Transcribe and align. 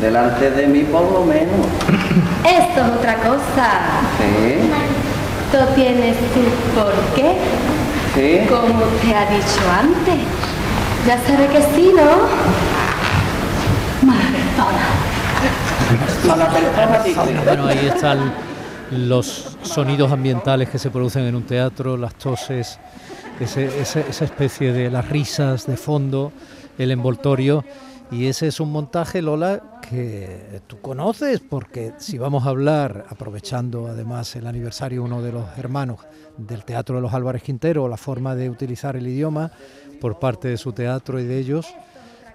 Delante 0.00 0.50
de 0.50 0.66
mí 0.66 0.82
por 0.84 1.02
lo 1.12 1.24
menos. 1.24 1.66
Esto 2.44 2.80
es 2.86 2.92
otra 2.98 3.16
cosa. 3.16 3.70
Sí, 4.18 4.70
Tú 5.52 5.58
tienes 5.74 6.16
tu 6.16 6.80
por 6.80 6.92
qué, 7.16 7.36
sí. 8.14 8.46
como 8.48 8.84
te 9.02 9.14
ha 9.14 9.26
dicho 9.28 9.60
antes. 9.78 10.20
Ya 11.06 11.18
sabe 11.26 11.46
que 11.48 11.60
sí, 11.74 11.92
¿no? 11.96 12.28
Mala 14.06 14.24
persona. 14.30 14.86
Mala 16.28 16.48
persona, 16.48 16.98
dice. 17.04 17.44
Bueno, 17.44 17.66
ahí 17.66 17.86
están 17.92 18.32
los 18.92 19.56
sonidos 19.62 20.12
ambientales 20.12 20.68
que 20.68 20.78
se 20.78 20.90
producen 20.90 21.24
en 21.24 21.34
un 21.34 21.42
teatro, 21.42 21.96
las 21.96 22.14
toses, 22.14 22.78
ese- 23.40 23.80
ese- 23.80 24.04
esa 24.08 24.24
especie 24.24 24.72
de 24.72 24.88
las 24.90 25.08
risas 25.08 25.66
de 25.66 25.76
fondo, 25.76 26.32
el 26.78 26.90
envoltorio. 26.92 27.64
Y 28.12 28.26
ese 28.26 28.48
es 28.48 28.60
un 28.60 28.72
montaje, 28.72 29.22
Lola, 29.22 29.60
que 29.90 30.62
tú 30.68 30.80
conoces, 30.80 31.40
porque 31.40 31.92
si 31.98 32.16
vamos 32.16 32.46
a 32.46 32.50
hablar, 32.50 33.06
aprovechando 33.08 33.88
además 33.88 34.36
el 34.36 34.46
aniversario 34.46 35.02
uno 35.02 35.20
de 35.20 35.32
los 35.32 35.58
hermanos 35.58 35.98
del 36.36 36.64
Teatro 36.64 36.96
de 36.96 37.02
los 37.02 37.12
Álvarez 37.12 37.42
Quintero, 37.42 37.88
la 37.88 37.96
forma 37.96 38.36
de 38.36 38.48
utilizar 38.48 38.94
el 38.94 39.08
idioma 39.08 39.50
por 40.00 40.20
parte 40.20 40.46
de 40.46 40.58
su 40.58 40.72
teatro 40.72 41.18
y 41.18 41.24
de 41.24 41.38
ellos, 41.38 41.66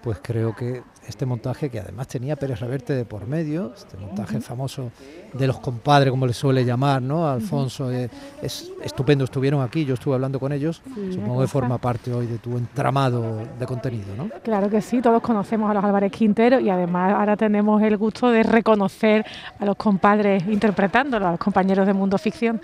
pues 0.06 0.20
creo 0.22 0.56
que 0.56 0.84
este 1.08 1.26
montaje, 1.26 1.72
que 1.72 1.80
además 1.80 2.08
tenía 2.08 2.36
Pérez 2.36 2.60
Reverte 2.60 2.94
de 2.94 3.06
por 3.06 3.26
medio, 3.26 3.74
este 3.76 3.98
montaje 3.98 4.40
famoso 4.40 4.92
de 5.34 5.48
los 5.48 5.58
compadres, 5.58 6.12
como 6.12 6.28
le 6.28 6.34
suele 6.34 6.64
llamar, 6.64 7.02
¿no? 7.02 7.28
Alfonso, 7.28 7.92
eh, 7.92 8.08
es 8.40 8.72
estupendo, 8.84 9.24
estuvieron 9.24 9.64
aquí, 9.64 9.84
yo 9.84 9.96
estuve 9.96 10.14
hablando 10.14 10.40
con 10.40 10.52
ellos, 10.52 10.84
Sí, 10.94 11.14
supongo 11.14 11.42
que 11.42 11.48
forma 11.48 11.80
parte 11.80 12.14
hoy 12.14 12.28
de 12.28 12.38
tu 12.38 12.56
entramado 12.56 13.42
de 13.58 13.66
contenido, 13.66 14.16
¿no? 14.16 14.30
Claro 14.44 14.70
que 14.70 14.80
sí, 14.80 15.02
todos 15.02 15.24
conocemos 15.24 15.72
a 15.72 15.74
los 15.74 15.84
Álvarez 15.84 16.12
Quintero 16.12 16.60
y 16.60 16.70
además 16.70 17.12
ahora 17.12 17.36
tenemos 17.36 17.82
el 17.82 17.98
gusto 17.98 18.30
de 18.30 18.44
reconocer 18.44 19.26
a 19.58 19.66
los 19.66 19.76
compadres 19.76 20.44
interpretándolos, 20.48 21.28
a 21.28 21.32
los 21.32 21.40
compañeros 21.40 21.88
de 21.88 21.94
Mundo 21.94 22.20
Ficción. 22.20 22.62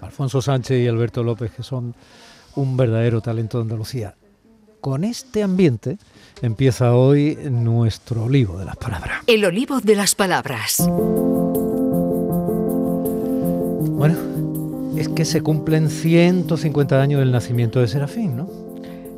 Alfonso 0.00 0.40
Sánchez 0.40 0.78
y 0.78 0.86
Alberto 0.86 1.24
López, 1.24 1.50
que 1.50 1.64
son 1.64 1.96
un 2.54 2.76
verdadero 2.76 3.20
talento 3.20 3.58
de 3.58 3.62
Andalucía. 3.62 4.14
Con 4.80 5.04
este 5.04 5.42
ambiente 5.42 5.98
empieza 6.40 6.94
hoy 6.94 7.36
nuestro 7.50 8.24
olivo 8.24 8.58
de 8.58 8.64
las 8.64 8.76
palabras. 8.76 9.18
El 9.26 9.44
olivo 9.44 9.80
de 9.80 9.94
las 9.94 10.14
palabras. 10.14 10.78
Bueno, 13.92 14.16
es 14.96 15.10
que 15.10 15.26
se 15.26 15.42
cumplen 15.42 15.90
150 15.90 17.00
años 17.00 17.20
del 17.20 17.30
nacimiento 17.30 17.80
de 17.80 17.88
Serafín, 17.88 18.38
¿no? 18.38 18.48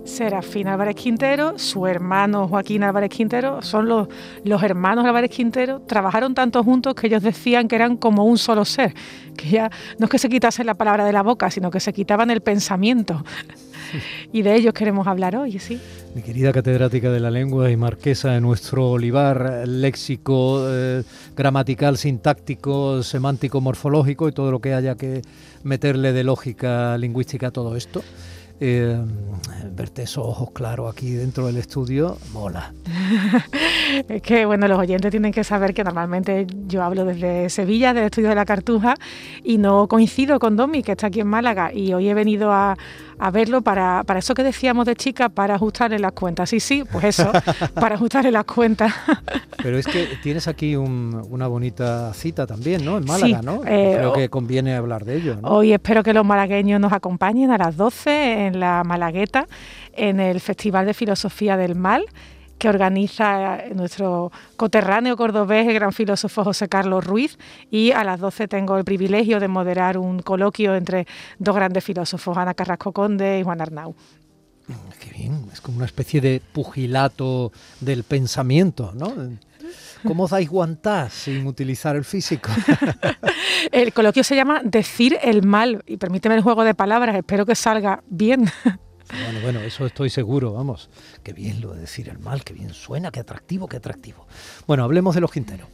Serafín 0.05 0.67
Álvarez 0.67 0.97
Quintero, 0.97 1.57
su 1.59 1.87
hermano 1.87 2.49
Joaquín 2.49 2.83
Álvarez 2.83 3.11
Quintero, 3.11 3.63
son 3.63 3.89
los, 3.89 4.09
los 4.43 4.63
hermanos 4.65 5.05
Álvarez 5.05 5.31
Quintero, 5.31 5.81
trabajaron 5.83 6.35
tanto 6.35 6.65
juntos 6.65 6.97
que 6.97 7.07
ellos 7.07 7.23
decían 7.23 7.69
que 7.69 7.77
eran 7.77 7.97
como 7.97 8.25
un 8.25 8.37
solo 8.37 8.65
ser, 8.65 8.95
que 9.37 9.49
ya 9.49 9.71
no 9.99 10.07
es 10.07 10.11
que 10.11 10.19
se 10.19 10.29
quitasen 10.29 10.67
la 10.67 10.75
palabra 10.75 11.05
de 11.05 11.13
la 11.13 11.23
boca, 11.23 11.53
sino 11.53 11.71
que 11.71 11.79
se 11.79 11.93
quitaban 11.93 12.33
el 12.33 12.41
pensamiento. 12.41 13.25
Y 14.33 14.43
de 14.43 14.55
ellos 14.55 14.75
queremos 14.75 15.07
hablar 15.07 15.37
hoy, 15.37 15.59
sí. 15.59 15.81
Mi 16.15 16.23
querida 16.23 16.53
catedrática 16.53 17.11
de 17.11 17.21
la 17.21 17.31
lengua 17.31 17.71
y 17.71 17.77
marquesa 17.77 18.33
de 18.33 18.41
nuestro 18.41 18.91
olivar 18.91 19.67
léxico, 19.67 20.65
eh, 20.69 21.03
gramatical, 21.37 21.97
sintáctico, 21.97 23.03
semántico, 23.03 23.61
morfológico 23.61 24.29
y 24.29 24.33
todo 24.33 24.51
lo 24.51 24.61
que 24.61 24.75
haya 24.75 24.95
que 24.95 25.23
meterle 25.63 26.13
de 26.13 26.25
lógica 26.25 26.97
lingüística 26.99 27.49
a 27.49 27.51
todo 27.51 27.77
esto. 27.77 28.03
Eh, 28.65 28.97
verte 29.75 30.03
esos 30.03 30.25
ojos 30.25 30.53
claros 30.53 30.93
aquí 30.93 31.11
dentro 31.11 31.47
del 31.47 31.57
estudio, 31.57 32.17
mola. 32.33 32.73
Es 34.09 34.23
que, 34.23 34.47
bueno, 34.47 34.69
los 34.69 34.79
oyentes 34.79 35.11
tienen 35.11 35.33
que 35.33 35.43
saber 35.43 35.75
que 35.75 35.83
normalmente 35.83 36.47
yo 36.69 36.85
hablo 36.85 37.05
desde 37.05 37.51
Sevilla, 37.51 37.93
del 37.93 38.05
estudio 38.05 38.29
de 38.29 38.37
la 38.37 38.45
Cartuja, 38.45 38.95
y 39.43 39.59
no 39.59 39.89
coincido 39.89 40.39
con 40.39 40.57
Domi, 40.57 40.85
que 40.85 40.93
está 40.93 41.09
aquí 41.09 41.21
en 41.21 41.27
Málaga, 41.27 41.73
y 41.75 41.93
hoy 41.93 42.09
he 42.09 42.15
venido 42.15 42.53
a, 42.53 42.77
a 43.25 43.31
verlo 43.31 43.63
para, 43.63 44.03
para 44.05 44.19
eso 44.19 44.35
que 44.35 44.43
decíamos 44.43 44.85
de 44.85 44.97
chica, 44.97 45.29
para 45.29 45.55
ajustarle 45.55 45.99
las 46.01 46.11
cuentas. 46.13 46.51
Sí, 46.51 46.59
sí, 46.59 46.83
pues 46.91 47.05
eso, 47.05 47.31
para 47.75 47.95
ajustarle 47.95 48.33
las 48.33 48.45
cuentas. 48.45 48.93
Pero 49.63 49.79
es 49.79 49.87
que 49.87 50.09
tienes 50.25 50.49
aquí 50.49 50.75
un- 50.75 51.25
una 51.31 51.47
bonita 51.47 52.13
cita 52.15 52.47
también, 52.49 52.85
¿no? 52.85 52.99
En 52.99 53.05
Málaga, 53.05 53.39
Sí, 53.41 53.47
¿no? 53.47 53.61
eh, 53.65 53.95
Creo 53.97 54.13
que 54.13 54.29
conviene 54.29 54.75
hablar 54.75 55.05
de 55.05 55.17
ello, 55.19 55.37
¿no? 55.41 55.49
Hoy 55.49 55.73
espero 55.73 56.03
que 56.03 56.13
los 56.13 56.25
malagueños 56.25 56.81
nos 56.81 56.93
acompañen 56.93 57.53
a 57.53 57.59
las 57.59 57.77
12 57.77 58.47
en 58.47 58.59
la 58.59 58.83
Malagueta, 58.85 59.47
en 59.93 60.19
el 60.19 60.41
Festival 60.41 60.87
de 60.87 60.95
Filosofía 60.95 61.57
del 61.57 61.77
Mal 61.77 62.05
que 62.59 62.69
organiza 62.69 63.59
nuestro 63.75 64.31
coterráneo 64.57 65.17
cordobés, 65.17 65.67
el 65.67 65.75
gran 65.75 65.93
filósofo 65.93 66.45
José 66.45 66.69
Carlos 66.69 67.05
Ruiz, 67.05 67.39
y 67.71 67.91
a 67.93 68.05
las 68.05 68.21
12 68.21 68.49
tengo 68.49 68.77
el 68.79 68.85
privilegio 68.85 69.41
de 69.41 69.49
moderar 69.49 69.99
un 69.99 70.21
coloquio 70.21 70.75
entre 70.75 71.07
dos 71.39 71.55
grandes 71.55 71.85
filósofos, 71.85 72.37
Ana 72.37 72.55
Carrasco 72.55 72.93
Conde 72.93 73.41
y 73.41 73.43
Juan 73.43 73.61
Arnau. 73.61 73.95
Qué 75.01 75.11
bien, 75.11 75.47
es 75.53 75.61
como 75.61 75.79
una 75.79 75.87
especie 75.87 76.21
de 76.21 76.41
pugilato 76.53 77.53
del 77.81 78.05
pensamiento, 78.05 78.93
¿no? 78.95 79.13
¿Cómo 80.05 80.27
dais 80.27 80.49
guantás 80.49 81.13
sin 81.13 81.47
utilizar 81.47 81.97
el 81.97 82.05
físico? 82.05 82.51
El 83.73 83.93
coloquio 83.93 84.25
se 84.25 84.35
llama 84.35 84.61
Decir 84.65 85.19
el 85.23 85.47
mal, 85.47 85.83
y 85.87 85.97
permíteme 85.97 86.35
el 86.35 86.43
juego 86.43 86.65
de 86.65 86.75
palabras, 86.75 87.15
espero 87.17 87.47
que 87.47 87.55
salga 87.55 88.03
bien. 88.09 88.51
Bueno, 89.11 89.41
bueno, 89.43 89.61
eso 89.61 89.87
estoy 89.87 90.11
seguro, 90.11 90.53
vamos. 90.53 90.89
Qué 91.23 91.33
bien 91.33 91.61
lo 91.61 91.75
de 91.75 91.81
decir 91.81 92.09
el 92.09 92.19
mal, 92.19 92.45
qué 92.45 92.55
bien 92.55 92.73
suena, 92.73 93.11
qué 93.11 93.21
atractivo, 93.21 93.69
qué 93.69 93.77
atractivo. 93.77 94.27
Bueno, 94.67 94.85
hablemos 94.85 95.15
de 95.15 95.21
los 95.21 95.31
Quinteros. 95.31 95.69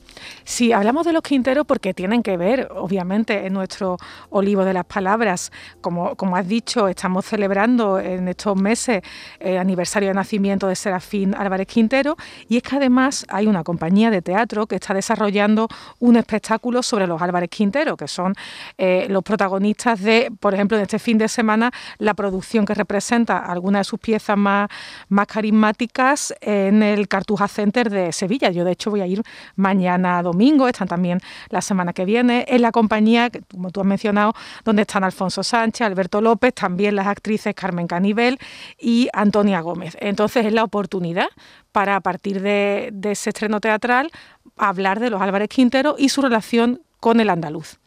Sí, 0.44 0.72
hablamos 0.72 1.06
de 1.06 1.12
los 1.12 1.22
quinteros 1.22 1.66
porque 1.66 1.94
tienen 1.94 2.22
que 2.22 2.36
ver, 2.36 2.68
obviamente, 2.74 3.46
en 3.46 3.52
nuestro 3.52 3.96
olivo 4.30 4.64
de 4.64 4.72
las 4.72 4.84
palabras. 4.84 5.52
Como, 5.80 6.16
como 6.16 6.36
has 6.36 6.48
dicho, 6.48 6.88
estamos 6.88 7.26
celebrando 7.26 7.98
en 7.98 8.28
estos 8.28 8.56
meses 8.56 9.02
el 9.40 9.58
aniversario 9.58 10.08
de 10.08 10.14
nacimiento 10.14 10.68
de 10.68 10.76
Serafín 10.76 11.34
Álvarez 11.34 11.66
Quintero 11.66 12.16
y 12.48 12.56
es 12.56 12.62
que 12.62 12.76
además 12.76 13.26
hay 13.28 13.46
una 13.46 13.64
compañía 13.64 14.10
de 14.10 14.22
teatro 14.22 14.66
que 14.66 14.76
está 14.76 14.94
desarrollando 14.94 15.68
un 15.98 16.16
espectáculo 16.16 16.82
sobre 16.82 17.06
los 17.06 17.20
Álvarez 17.20 17.50
Quintero, 17.50 17.96
que 17.96 18.08
son 18.08 18.34
eh, 18.76 19.06
los 19.08 19.22
protagonistas 19.22 20.00
de, 20.00 20.32
por 20.40 20.54
ejemplo, 20.54 20.76
en 20.76 20.82
este 20.82 20.98
fin 20.98 21.18
de 21.18 21.28
semana, 21.28 21.70
la 21.98 22.14
producción 22.14 22.64
que 22.64 22.74
representa 22.74 23.38
algunas 23.38 23.80
de 23.80 23.84
sus 23.84 24.00
piezas 24.00 24.36
más, 24.36 24.68
más 25.08 25.26
carismáticas 25.26 26.34
en 26.40 26.82
el 26.82 27.08
Cartuja 27.08 27.48
Center 27.48 27.90
de 27.90 28.12
Sevilla. 28.12 28.50
Yo, 28.50 28.64
de 28.64 28.72
hecho, 28.72 28.90
voy 28.90 29.00
a 29.00 29.06
ir 29.06 29.22
mañana 29.56 30.07
domingo, 30.22 30.69
están 30.69 30.88
también 30.88 31.20
la 31.50 31.60
semana 31.60 31.92
que 31.92 32.04
viene, 32.04 32.44
en 32.48 32.62
la 32.62 32.72
compañía, 32.72 33.30
como 33.50 33.70
tú 33.70 33.80
has 33.80 33.86
mencionado, 33.86 34.34
donde 34.64 34.82
están 34.82 35.04
Alfonso 35.04 35.42
Sánchez, 35.42 35.86
Alberto 35.86 36.20
López, 36.20 36.54
también 36.54 36.96
las 36.96 37.06
actrices 37.06 37.54
Carmen 37.54 37.86
Canivel 37.86 38.38
y 38.78 39.08
Antonia 39.12 39.60
Gómez. 39.60 39.96
Entonces 40.00 40.46
es 40.46 40.52
la 40.52 40.64
oportunidad 40.64 41.28
para, 41.72 41.96
a 41.96 42.00
partir 42.00 42.41
de 42.42 42.91
ese 43.02 43.30
estreno 43.30 43.60
teatral, 43.60 44.10
hablar 44.56 45.00
de 45.00 45.10
los 45.10 45.20
Álvarez 45.20 45.48
Quintero 45.48 45.96
y 45.99 46.08
su 46.08 46.22
relación 46.22 46.82
con 47.00 47.20
el 47.20 47.31
andaluz. 47.31 47.78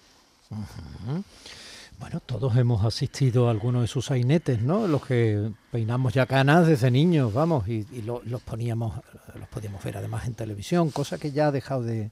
Bueno, 2.01 2.19
todos 2.25 2.57
hemos 2.57 2.83
asistido 2.83 3.47
a 3.47 3.51
algunos 3.51 3.83
de 3.83 3.87
sus 3.87 4.07
sainetes, 4.07 4.61
¿no? 4.61 4.87
Los 4.87 5.05
que 5.05 5.51
peinamos 5.71 6.13
ya 6.13 6.25
canas 6.25 6.67
desde 6.67 6.91
niños, 6.91 7.31
vamos, 7.33 7.67
y, 7.69 7.85
y 7.93 8.01
lo- 8.01 8.21
los 8.25 8.41
poníamos, 8.41 8.99
los 9.39 9.47
podíamos 9.47 9.81
ver 9.83 9.97
además 9.97 10.25
en 10.25 10.33
televisión, 10.33 10.89
cosa 10.91 11.17
que 11.19 11.31
ya 11.31 11.47
ha 11.47 11.51
dejado 11.51 11.83
de, 11.83 12.09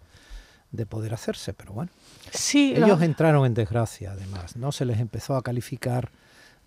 de 0.72 0.86
poder 0.86 1.14
hacerse, 1.14 1.54
pero 1.54 1.74
bueno. 1.74 1.92
Sí, 2.32 2.74
Ellos 2.76 2.88
los- 2.90 3.02
entraron 3.02 3.46
en 3.48 3.54
desgracia, 3.56 4.12
además, 4.12 4.56
¿no? 4.56 4.72
Se 4.72 4.86
les 4.86 5.00
empezó 5.00 5.36
a 5.36 5.42
calificar 5.42 6.10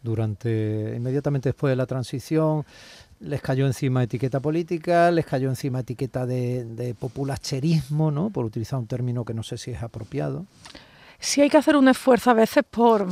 durante, 0.02 0.94
inmediatamente 0.96 1.48
después 1.50 1.70
de 1.70 1.76
la 1.76 1.86
transición, 1.86 2.64
les 3.20 3.40
cayó 3.40 3.66
encima 3.66 4.02
etiqueta 4.02 4.40
política, 4.40 5.12
les 5.12 5.24
cayó 5.26 5.48
encima 5.48 5.80
etiqueta 5.80 6.26
de, 6.26 6.64
de 6.64 6.92
populacherismo, 6.94 8.10
¿no? 8.10 8.30
Por 8.30 8.44
utilizar 8.44 8.80
un 8.80 8.88
término 8.88 9.24
que 9.24 9.32
no 9.32 9.44
sé 9.44 9.58
si 9.58 9.70
es 9.70 9.80
apropiado. 9.80 10.44
Sí 11.22 11.40
hay 11.40 11.48
que 11.48 11.56
hacer 11.56 11.76
un 11.76 11.88
esfuerzo 11.88 12.30
a 12.30 12.34
veces 12.34 12.64
por, 12.68 13.06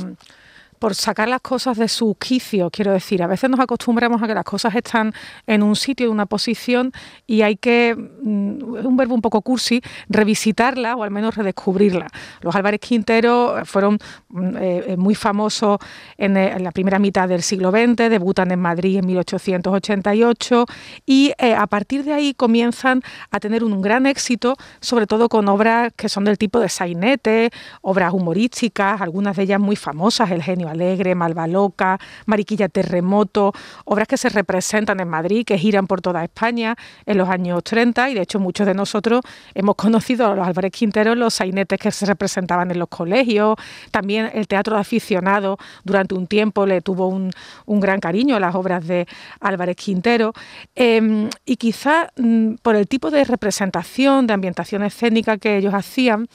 por 0.81 0.95
sacar 0.95 1.29
las 1.29 1.41
cosas 1.41 1.77
de 1.77 1.87
su 1.87 2.15
quicio, 2.15 2.71
quiero 2.71 2.91
decir. 2.91 3.21
A 3.21 3.27
veces 3.27 3.47
nos 3.51 3.59
acostumbramos 3.59 4.23
a 4.23 4.25
que 4.25 4.33
las 4.33 4.43
cosas 4.43 4.73
están 4.73 5.13
en 5.45 5.61
un 5.61 5.75
sitio, 5.75 6.07
en 6.07 6.11
una 6.11 6.25
posición, 6.25 6.91
y 7.27 7.43
hay 7.43 7.55
que, 7.55 7.95
mm, 7.95 8.77
es 8.79 8.85
un 8.85 8.97
verbo 8.97 9.13
un 9.13 9.21
poco 9.21 9.43
cursi, 9.43 9.79
revisitarla 10.09 10.95
o 10.95 11.03
al 11.03 11.11
menos 11.11 11.35
redescubrirla. 11.35 12.07
Los 12.41 12.55
Álvarez 12.55 12.79
Quintero 12.79 13.63
fueron 13.63 13.99
mm, 14.29 14.57
eh, 14.59 14.95
muy 14.97 15.13
famosos 15.13 15.77
en, 16.17 16.35
eh, 16.35 16.53
en, 16.53 16.63
la 16.63 16.71
primera 16.71 16.97
mitad 16.97 17.29
del 17.29 17.43
siglo 17.43 17.69
XX, 17.69 18.09
debutan 18.09 18.49
en 18.49 18.59
Madrid 18.59 18.97
en 18.97 19.05
1888 19.05 20.65
y 21.05 21.31
eh, 21.37 21.53
a 21.53 21.67
partir 21.67 22.03
de 22.03 22.13
ahí 22.13 22.33
comienzan 22.33 23.03
a 23.29 23.39
tener 23.39 23.63
un 23.63 23.83
gran 23.83 24.07
éxito, 24.07 24.55
sobre 24.79 25.05
todo 25.05 25.29
con 25.29 25.47
obras 25.47 25.93
que 25.95 26.09
son 26.09 26.23
del 26.23 26.39
tipo 26.39 26.59
de 26.59 26.69
sainete, 26.69 27.51
obras 27.83 28.13
humorísticas, 28.13 28.99
algunas 28.99 29.35
de 29.35 29.43
ellas 29.43 29.59
muy 29.59 29.75
famosas, 29.75 30.31
El 30.31 30.41
genio 30.41 30.70
alegre, 30.71 31.15
Malva 31.15 31.47
loca, 31.47 31.99
Mariquilla 32.25 32.69
terremoto, 32.69 33.53
obras 33.85 34.07
que 34.07 34.17
se 34.17 34.29
representan 34.29 34.99
en 34.99 35.07
Madrid, 35.07 35.45
que 35.45 35.57
giran 35.57 35.87
por 35.87 36.01
toda 36.01 36.23
España 36.23 36.75
en 37.05 37.17
los 37.17 37.29
años 37.29 37.63
30 37.63 38.09
y 38.09 38.13
de 38.15 38.21
hecho 38.21 38.39
muchos 38.39 38.65
de 38.65 38.73
nosotros 38.73 39.21
hemos 39.53 39.75
conocido 39.75 40.27
a 40.27 40.35
los 40.35 40.47
Álvarez 40.47 40.71
Quintero, 40.71 41.15
los 41.15 41.33
sainetes 41.33 41.79
que 41.79 41.91
se 41.91 42.05
representaban 42.05 42.71
en 42.71 42.79
los 42.79 42.89
colegios, 42.89 43.55
también 43.91 44.31
el 44.33 44.47
teatro 44.47 44.75
de 44.75 44.81
aficionado 44.81 45.57
durante 45.83 46.15
un 46.15 46.27
tiempo 46.27 46.65
le 46.65 46.81
tuvo 46.81 47.07
un, 47.07 47.31
gran 47.67 47.99
cariño 47.99 48.35
a 48.35 48.39
las 48.39 48.53
obras 48.53 48.85
de 48.85 49.07
Álvarez 49.39 49.75
Quintero. 49.75 50.33
Eh, 50.75 51.29
y 51.45 51.55
quizá 51.57 52.11
mm, 52.15 52.55
por 52.61 52.75
el 52.75 52.87
tipo 52.87 53.09
de 53.09 53.23
representación, 53.23 54.27
de 54.27 54.33
ambientación 54.33 54.83
escénica 54.83 55.37
que 55.37 55.57
ellos 55.57 55.73
hacían, 55.73 56.27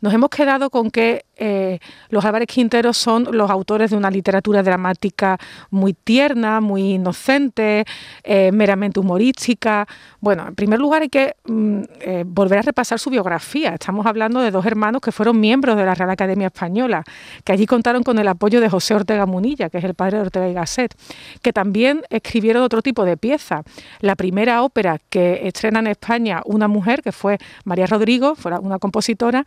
nos 0.00 0.14
hemos 0.14 0.30
quedado 0.30 0.70
con 0.70 0.90
que 0.90 1.24
eh, 1.38 1.78
los 2.10 2.24
Álvarez 2.24 2.48
Quinteros 2.48 2.96
son 2.96 3.28
los 3.32 3.50
autores 3.50 3.90
de 3.90 3.96
una 3.96 4.10
literatura 4.10 4.62
dramática 4.62 5.38
muy 5.70 5.94
tierna, 5.94 6.60
muy 6.60 6.94
inocente, 6.94 7.84
eh, 8.24 8.50
meramente 8.52 8.98
humorística. 8.98 9.86
Bueno, 10.20 10.48
en 10.48 10.54
primer 10.54 10.80
lugar 10.80 11.02
hay 11.02 11.08
que 11.08 11.36
mm, 11.46 11.80
eh, 12.00 12.24
volver 12.26 12.58
a 12.58 12.62
repasar 12.62 12.98
su 12.98 13.10
biografía. 13.10 13.74
Estamos 13.74 14.06
hablando 14.06 14.40
de 14.40 14.50
dos 14.50 14.66
hermanos 14.66 15.00
que 15.00 15.12
fueron 15.12 15.38
miembros 15.38 15.76
de 15.76 15.84
la 15.84 15.94
Real 15.94 16.10
Academia 16.10 16.48
Española, 16.48 17.04
que 17.44 17.52
allí 17.52 17.66
contaron 17.66 18.02
con 18.02 18.18
el 18.18 18.26
apoyo 18.26 18.60
de 18.60 18.68
José 18.68 18.94
Ortega 18.94 19.26
Munilla, 19.26 19.70
que 19.70 19.78
es 19.78 19.84
el 19.84 19.94
padre 19.94 20.18
de 20.18 20.22
Ortega 20.24 20.48
y 20.48 20.54
Gasset, 20.54 20.94
que 21.40 21.52
también 21.52 22.02
escribieron 22.10 22.62
otro 22.62 22.82
tipo 22.82 23.04
de 23.04 23.16
piezas. 23.16 23.64
La 24.00 24.16
primera 24.16 24.62
ópera 24.62 24.98
que 25.08 25.46
estrena 25.46 25.78
en 25.78 25.86
España 25.88 26.42
una 26.44 26.66
mujer, 26.66 27.02
que 27.02 27.12
fue 27.12 27.38
María 27.64 27.86
Rodrigo, 27.86 28.34
fue 28.34 28.58
una 28.58 28.78
compositora, 28.78 29.44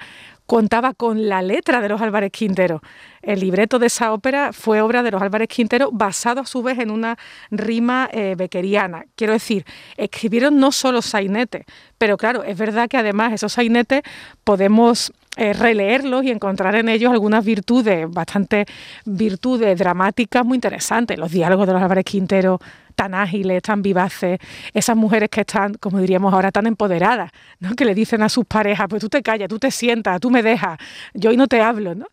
contaba 0.51 0.94
con 0.94 1.30
la 1.30 1.42
letra 1.42 1.80
de 1.80 1.88
los 1.88 2.01
Álvarez 2.01 2.30
Quintero. 2.30 2.81
El 3.21 3.39
libreto 3.39 3.80
de 3.80 3.86
esa 3.88 4.12
ópera 4.12 4.51
fue 4.51 4.81
obra 4.81 5.01
de 5.01 5.09
los 5.09 5.21
Álvarez 5.21 5.48
Quintero, 5.48 5.92
basado 5.94 6.42
a 6.42 6.45
su 6.45 6.62
vez 6.62 6.77
en 6.80 6.92
una 6.92 7.18
rima 7.51 8.09
eh, 8.12 8.36
bequeriana. 8.38 9.06
Quiero 9.15 9.31
decir, 9.31 9.63
escribieron 9.95 10.59
no 10.59 10.74
solo 10.74 11.01
sainetes, 11.01 11.63
pero 11.98 12.18
claro, 12.18 12.44
es 12.44 12.57
verdad 12.57 12.89
que 12.89 12.98
además 12.98 13.31
esos 13.31 13.53
sainetes 13.53 14.01
podemos 14.44 15.13
eh, 15.38 15.53
releerlos 15.53 16.25
y 16.25 16.31
encontrar 16.31 16.75
en 16.75 16.89
ellos 16.89 17.13
algunas 17.13 17.45
virtudes, 17.45 18.12
bastante 18.12 18.65
virtudes 19.06 19.80
dramáticas 19.80 20.45
muy 20.45 20.57
interesantes. 20.57 21.18
Los 21.18 21.31
diálogos 21.31 21.65
de 21.65 21.71
los 21.71 21.81
Álvarez 21.81 22.03
Quintero 22.03 22.59
tan 23.01 23.15
ágiles, 23.15 23.63
tan 23.63 23.81
vivaces, 23.81 24.38
esas 24.75 24.95
mujeres 24.95 25.30
que 25.30 25.42
están, 25.42 25.74
como 25.74 25.98
diríamos 25.98 26.31
ahora, 26.31 26.51
tan 26.51 26.68
empoderadas, 26.68 27.31
¿no? 27.59 27.74
que 27.75 27.83
le 27.83 27.95
dicen 27.95 28.21
a 28.21 28.30
sus 28.30 28.45
parejas, 28.45 28.86
pues 28.88 29.01
tú 29.01 29.09
te 29.09 29.24
callas, 29.24 29.50
tú 29.50 29.57
te 29.57 29.71
sientas, 29.71 30.19
tú 30.19 30.30
me 30.30 30.44
dejas, 30.44 30.77
yo 31.15 31.31
hoy 31.31 31.38
no 31.38 31.48
te 31.48 31.62
hablo. 31.62 31.95
¿no? 31.95 32.06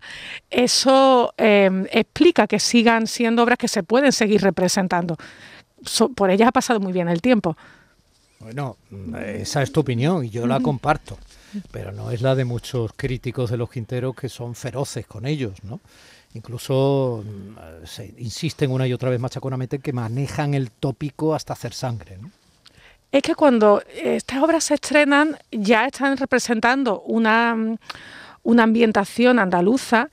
Eso 0.49 1.35
eh, 1.37 1.87
explica 1.93 2.47
que 2.47 2.59
sigan 2.59 3.07
siendo 3.07 3.43
obras 3.43 3.59
que 3.59 3.69
se 3.69 3.83
pueden 3.83 4.13
seguir 4.13 4.41
representando. 4.41 5.17
So, 5.85 6.09
por 6.09 6.31
ellas 6.31 6.49
ha 6.49 6.53
pasado 6.53 6.81
muy 6.81 6.95
bien 6.95 7.09
el 7.09 7.21
tiempo. 7.21 7.55
Bueno, 8.41 8.79
esa 9.27 9.63
es 9.63 9.71
tu 9.71 9.81
opinión 9.81 10.25
y 10.25 10.31
yo 10.31 10.47
la 10.47 10.61
comparto, 10.61 11.19
pero 11.71 11.93
no 11.93 12.11
es 12.13 12.23
la 12.23 12.35
de 12.35 12.47
muchos 12.47 12.93
críticos 12.97 13.51
de 13.51 13.59
los 13.59 13.69
Quinteros 13.69 14.15
que 14.15 14.31
son 14.31 14.55
feroces 14.55 15.07
con 15.07 15.27
ellos, 15.27 15.63
¿no? 15.65 15.81
Incluso 16.35 17.25
mm, 17.25 17.87
se 17.87 18.15
insisten 18.19 18.71
una 18.71 18.87
y 18.87 18.93
otra 18.93 19.11
vez 19.11 19.21
machaconamente 19.21 19.77
en 19.77 19.83
que 19.83 19.93
manejan 19.93 20.55
el 20.55 20.71
tópico 20.71 21.35
hasta 21.35 21.55
hacer 21.55 21.73
sangre. 21.73 22.19
¿no? 22.21 22.31
Es 23.11 23.23
que 23.23 23.35
cuando 23.35 23.83
estas 23.97 24.43
obras 24.43 24.65
se 24.65 24.75
estrenan 24.75 25.39
ya 25.51 25.87
están 25.87 26.17
representando 26.17 27.01
una, 27.01 27.57
una 28.43 28.63
ambientación 28.63 29.39
andaluza 29.39 30.11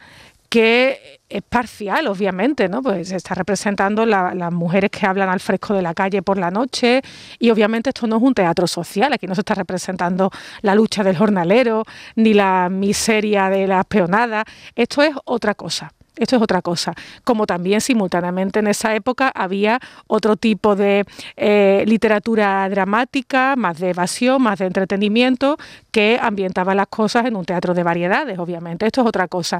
que 0.47 1.19
es 1.27 1.41
parcial, 1.41 2.07
obviamente, 2.07 2.69
¿no? 2.69 2.81
Pues 2.81 3.09
se 3.09 3.17
está 3.17 3.35
representando 3.35 4.06
la, 4.06 4.33
las 4.33 4.53
mujeres 4.53 4.91
que 4.91 5.06
hablan 5.06 5.27
al 5.27 5.41
fresco 5.41 5.73
de 5.73 5.81
la 5.81 5.94
calle 5.94 6.21
por 6.21 6.38
la 6.38 6.51
noche 6.51 7.01
y 7.39 7.50
obviamente 7.50 7.89
esto 7.89 8.07
no 8.07 8.15
es 8.17 8.23
un 8.23 8.33
teatro 8.33 8.65
social, 8.67 9.12
aquí 9.12 9.27
no 9.27 9.35
se 9.35 9.41
está 9.41 9.56
representando 9.56 10.31
la 10.62 10.75
lucha 10.75 11.03
del 11.03 11.17
jornalero 11.17 11.83
ni 12.15 12.33
la 12.33 12.69
miseria 12.69 13.50
de 13.50 13.67
las 13.67 13.85
peonadas, 13.85 14.45
esto 14.75 15.01
es 15.01 15.13
otra 15.25 15.56
cosa. 15.56 15.91
Esto 16.17 16.35
es 16.35 16.41
otra 16.41 16.62
cosa. 16.62 16.94
Como 17.23 17.45
también 17.45 17.81
simultáneamente 17.81 18.59
en 18.59 18.67
esa 18.67 18.95
época 18.95 19.31
había 19.33 19.79
otro 20.07 20.35
tipo 20.38 20.75
de 20.75 21.06
eh, 21.35 21.83
literatura 21.88 22.67
dramática, 22.69 23.56
más 23.56 23.79
de 23.79 23.89
evasión, 23.89 24.41
más 24.41 24.59
de 24.59 24.65
entretenimiento, 24.65 25.57
que 25.91 26.19
ambientaba 26.21 26.75
las 26.75 26.88
cosas 26.88 27.25
en 27.25 27.35
un 27.35 27.45
teatro 27.45 27.73
de 27.73 27.83
variedades, 27.83 28.39
obviamente. 28.39 28.85
Esto 28.85 29.01
es 29.01 29.07
otra 29.07 29.27
cosa. 29.27 29.59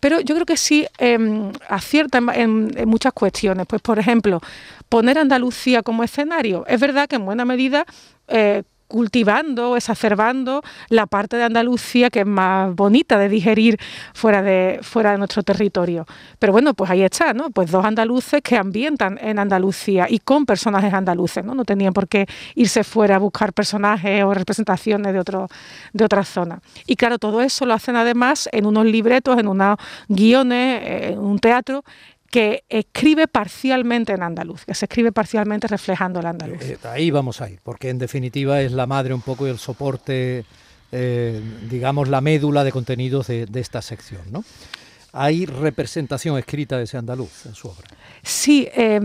Pero 0.00 0.20
yo 0.20 0.34
creo 0.34 0.46
que 0.46 0.56
sí 0.56 0.86
eh, 0.98 1.18
acierta 1.68 2.18
en 2.34 2.70
muchas 2.86 3.12
cuestiones. 3.12 3.66
Pues, 3.66 3.82
por 3.82 3.98
ejemplo, 3.98 4.40
poner 4.88 5.18
Andalucía 5.18 5.82
como 5.82 6.04
escenario. 6.04 6.64
Es 6.66 6.80
verdad 6.80 7.08
que 7.08 7.16
en 7.16 7.24
buena 7.24 7.44
medida 7.44 7.84
eh, 8.28 8.62
cultivando, 8.94 9.76
exacerbando 9.76 10.62
la 10.88 11.06
parte 11.06 11.36
de 11.36 11.42
Andalucía 11.42 12.10
que 12.10 12.20
es 12.20 12.26
más 12.26 12.72
bonita 12.76 13.18
de 13.18 13.28
digerir 13.28 13.76
fuera 14.12 14.40
de, 14.40 14.78
fuera 14.82 15.10
de 15.10 15.18
nuestro 15.18 15.42
territorio. 15.42 16.06
Pero 16.38 16.52
bueno, 16.52 16.74
pues 16.74 16.92
ahí 16.92 17.02
está, 17.02 17.34
¿no? 17.34 17.50
Pues 17.50 17.72
dos 17.72 17.84
andaluces 17.84 18.40
que 18.40 18.56
ambientan 18.56 19.18
en 19.20 19.40
Andalucía 19.40 20.06
y 20.08 20.20
con 20.20 20.46
personajes 20.46 20.94
andaluces, 20.94 21.44
¿no? 21.44 21.56
No 21.56 21.64
tenían 21.64 21.92
por 21.92 22.06
qué 22.06 22.26
irse 22.54 22.84
fuera 22.84 23.16
a 23.16 23.18
buscar 23.18 23.52
personajes 23.52 24.22
o 24.22 24.32
representaciones 24.32 25.12
de, 25.12 25.18
otro, 25.18 25.48
de 25.92 26.04
otra 26.04 26.22
zona. 26.22 26.60
Y 26.86 26.94
claro, 26.94 27.18
todo 27.18 27.40
eso 27.42 27.66
lo 27.66 27.74
hacen 27.74 27.96
además 27.96 28.48
en 28.52 28.64
unos 28.64 28.86
libretos, 28.86 29.36
en 29.40 29.48
unos 29.48 29.76
guiones, 30.06 30.82
en 31.10 31.18
un 31.18 31.40
teatro 31.40 31.82
que 32.30 32.64
escribe 32.68 33.28
parcialmente 33.28 34.12
en 34.12 34.22
andaluz, 34.22 34.64
que 34.64 34.74
se 34.74 34.86
escribe 34.86 35.12
parcialmente 35.12 35.68
reflejando 35.68 36.20
el 36.20 36.26
andaluz. 36.26 36.62
Eh, 36.62 36.78
ahí 36.84 37.10
vamos 37.10 37.40
a 37.40 37.48
ir, 37.48 37.60
porque 37.62 37.90
en 37.90 37.98
definitiva 37.98 38.60
es 38.60 38.72
la 38.72 38.86
madre 38.86 39.14
un 39.14 39.20
poco 39.20 39.46
y 39.46 39.50
el 39.50 39.58
soporte, 39.58 40.44
eh, 40.90 41.40
digamos, 41.70 42.08
la 42.08 42.20
médula 42.20 42.64
de 42.64 42.72
contenidos 42.72 43.28
de, 43.28 43.46
de 43.46 43.60
esta 43.60 43.82
sección, 43.82 44.22
¿no? 44.30 44.44
¿Hay 45.12 45.46
representación 45.46 46.36
escrita 46.38 46.76
de 46.76 46.84
ese 46.84 46.96
andaluz 46.96 47.46
en 47.46 47.54
su 47.54 47.68
obra? 47.68 47.86
Sí, 48.24 48.68
eh, 48.74 48.98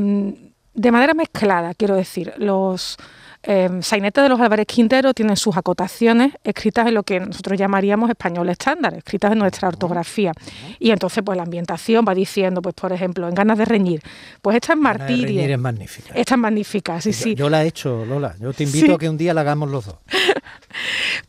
de 0.73 0.91
manera 0.91 1.13
mezclada, 1.13 1.73
quiero 1.75 1.95
decir. 1.95 2.33
Los 2.37 2.97
eh, 3.43 3.69
sainetes 3.81 4.21
de 4.23 4.29
los 4.29 4.39
Álvarez 4.39 4.65
Quintero 4.67 5.13
tienen 5.13 5.37
sus 5.37 5.55
acotaciones 5.55 6.33
escritas 6.43 6.87
en 6.87 6.93
lo 6.93 7.03
que 7.03 7.19
nosotros 7.19 7.57
llamaríamos 7.57 8.09
español 8.09 8.49
estándar, 8.49 8.93
escritas 8.95 9.31
en 9.31 9.39
nuestra 9.39 9.67
ortografía. 9.69 10.33
Y 10.79 10.91
entonces, 10.91 11.23
pues 11.25 11.37
la 11.37 11.43
ambientación 11.43 12.05
va 12.07 12.13
diciendo, 12.13 12.61
pues 12.61 12.75
por 12.75 12.91
ejemplo, 12.91 13.27
en 13.27 13.35
Ganas 13.35 13.57
de 13.57 13.65
reñir, 13.65 14.01
pues 14.41 14.55
esta 14.57 14.73
es 14.73 14.79
martirio. 14.79 15.41
es 15.41 15.59
magnífica. 15.59 16.13
Esta 16.13 16.35
es 16.35 16.39
magnífica, 16.39 16.99
sí, 17.01 17.11
yo, 17.11 17.17
sí. 17.17 17.35
Yo 17.35 17.49
la 17.49 17.63
he 17.63 17.67
hecho, 17.67 18.05
Lola. 18.05 18.35
Yo 18.39 18.51
te 18.53 18.63
invito 18.63 18.85
Sí. 18.87 18.91
a 18.91 18.97
que 18.97 19.09
un 19.09 19.17
día 19.17 19.33
la 19.33 19.41
hagamos 19.41 19.69
los 19.69 19.85
dos. 19.85 19.95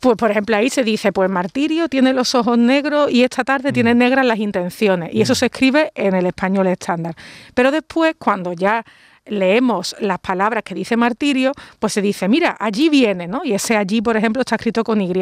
Pues 0.01 0.17
por 0.17 0.31
ejemplo 0.31 0.57
ahí 0.57 0.71
se 0.71 0.83
dice, 0.83 1.13
pues 1.13 1.29
Martirio 1.31 1.89
tiene 1.89 2.13
los 2.15 2.35
ojos 2.35 2.57
negros 2.57 3.11
y 3.11 3.23
esta 3.23 3.45
tarde 3.45 3.73
tiene 3.73 3.95
negras 3.95 4.25
las 4.25 4.39
intenciones. 4.39 5.11
Y 5.13 5.21
eso 5.21 5.35
se 5.35 5.47
escribe 5.47 5.93
en 5.95 6.15
el 6.15 6.27
español 6.27 6.67
estándar. 6.69 7.15
Pero 7.55 7.71
después, 7.71 8.15
cuando 8.19 8.53
ya 8.53 8.85
leemos 9.27 9.97
las 10.01 10.19
palabras 10.19 10.63
que 10.63 10.75
dice 10.75 10.97
Martirio, 10.97 11.53
pues 11.79 11.93
se 11.93 12.03
dice, 12.03 12.29
mira, 12.29 12.57
allí 12.59 12.89
viene, 12.89 13.27
¿no? 13.27 13.43
Y 13.45 13.53
ese 13.53 13.77
allí, 13.77 14.03
por 14.03 14.17
ejemplo, 14.17 14.41
está 14.41 14.57
escrito 14.57 14.85
con 14.85 15.01
Y. 15.01 15.13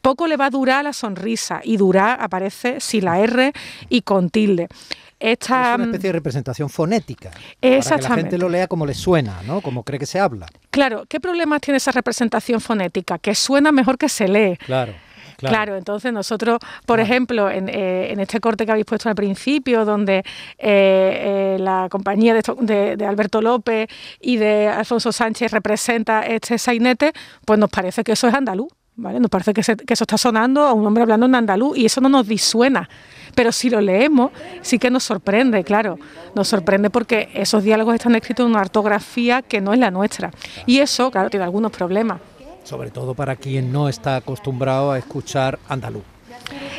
Poco 0.00 0.26
le 0.26 0.36
va 0.36 0.46
a 0.46 0.50
durar 0.50 0.84
la 0.84 0.92
sonrisa 0.92 1.60
y 1.62 1.76
durar 1.76 2.18
aparece 2.20 2.80
sin 2.80 3.04
la 3.04 3.20
R 3.20 3.52
y 3.88 4.02
con 4.02 4.30
tilde. 4.30 4.68
Esta, 5.18 5.70
Es 5.70 5.74
una 5.76 5.84
especie 5.84 6.08
de 6.08 6.12
representación 6.14 6.68
fonética. 6.68 7.30
Para 7.30 7.80
que 7.80 8.02
la 8.02 8.14
gente 8.16 8.38
lo 8.38 8.48
lea 8.48 8.66
como 8.66 8.84
le 8.84 8.94
suena, 8.94 9.40
¿no? 9.46 9.60
Como 9.60 9.84
cree 9.84 10.00
que 10.00 10.06
se 10.06 10.18
habla. 10.18 10.48
Claro, 10.70 11.04
¿qué 11.08 11.20
problemas 11.20 11.60
tiene 11.60 11.76
esa 11.76 11.92
representación 11.92 12.60
fonética? 12.60 13.18
Que 13.18 13.36
suena 13.36 13.70
mejor 13.70 13.98
que 13.98 14.08
se 14.08 14.26
lee. 14.26 14.56
Claro. 14.56 14.94
Claro, 15.48 15.76
entonces 15.76 16.12
nosotros, 16.12 16.58
por 16.86 17.00
ejemplo, 17.00 17.50
en, 17.50 17.68
eh, 17.68 18.12
en 18.12 18.20
este 18.20 18.40
corte 18.40 18.64
que 18.66 18.72
habéis 18.72 18.86
puesto 18.86 19.08
al 19.08 19.14
principio, 19.14 19.84
donde 19.84 20.18
eh, 20.18 20.24
eh, 20.58 21.56
la 21.58 21.88
compañía 21.90 22.34
de, 22.34 22.42
de- 22.60 22.96
de 22.96 23.06
Alberto 23.06 23.40
López 23.42 23.88
y 24.20 24.36
de 24.36 24.68
Alfonso 24.68 25.12
Sánchez 25.12 25.52
representa 25.52 26.22
este 26.26 26.58
sainete, 26.58 27.12
pues 27.44 27.58
nos 27.58 27.70
parece 27.70 28.04
que 28.04 28.12
eso 28.12 28.28
es 28.28 28.34
andaluz. 28.34 28.68
¿vale? 28.94 29.18
Nos 29.20 29.30
parece 29.30 29.54
que, 29.54 29.62
que 29.62 29.94
eso 29.94 30.04
está 30.04 30.18
sonando 30.18 30.62
a 30.64 30.74
un 30.74 30.86
hombre 30.86 31.02
hablando 31.02 31.24
en 31.26 31.34
andaluz 31.34 31.78
y 31.78 31.86
eso 31.86 32.00
no 32.02 32.08
nos 32.10 32.28
disuena. 32.28 32.88
Pero 33.34 33.50
si 33.50 33.70
lo 33.70 33.80
leemos, 33.80 34.30
sí 34.60 34.78
que 34.78 34.90
nos 34.90 35.02
sorprende, 35.04 35.64
claro. 35.64 35.98
Nos 36.34 36.48
sorprende 36.48 36.90
porque 36.90 37.30
esos 37.32 37.64
diálogos 37.64 37.94
están 37.94 38.14
escritos 38.14 38.44
en 38.44 38.50
una 38.52 38.60
ortografía 38.60 39.40
que 39.40 39.62
no 39.62 39.72
es 39.72 39.78
la 39.78 39.90
nuestra. 39.90 40.30
Y 40.66 40.80
eso, 40.80 41.10
claro, 41.10 41.30
tiene 41.30 41.44
algunos 41.44 41.72
problemas. 41.72 42.20
Sobre 42.64 42.90
todo 42.90 43.14
para 43.14 43.36
quien 43.36 43.72
no 43.72 43.88
está 43.88 44.16
acostumbrado 44.16 44.92
a 44.92 44.98
escuchar 44.98 45.58
andaluz. 45.68 46.04